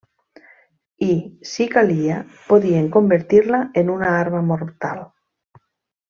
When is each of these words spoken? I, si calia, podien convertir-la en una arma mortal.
I, 1.07 1.09
si 1.49 1.67
calia, 1.75 2.15
podien 2.47 2.89
convertir-la 2.97 3.59
en 3.85 3.91
una 3.99 4.09
arma 4.25 4.41
mortal. 4.53 5.05